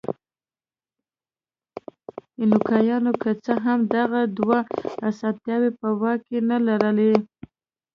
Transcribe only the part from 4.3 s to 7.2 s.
دوه اسانتیاوې په واک کې نه لرلې.